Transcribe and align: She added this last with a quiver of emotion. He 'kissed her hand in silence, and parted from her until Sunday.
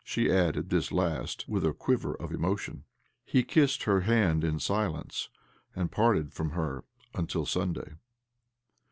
She 0.03 0.31
added 0.31 0.71
this 0.71 0.91
last 0.91 1.47
with 1.47 1.63
a 1.63 1.73
quiver 1.73 2.15
of 2.15 2.31
emotion. 2.31 2.85
He 3.23 3.43
'kissed 3.43 3.83
her 3.83 3.99
hand 4.01 4.43
in 4.43 4.57
silence, 4.57 5.29
and 5.75 5.91
parted 5.91 6.33
from 6.33 6.53
her 6.53 6.85
until 7.13 7.45
Sunday. 7.45 7.93